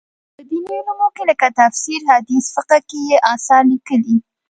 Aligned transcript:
په 0.35 0.41
دیني 0.49 0.75
علومو 0.79 1.21
لکه 1.29 1.47
تفسیر، 1.59 2.01
حدیث، 2.11 2.45
فقه 2.55 2.77
کې 2.89 2.99
یې 3.09 3.17
اثار 3.33 3.63
لیکلي. 3.71 4.15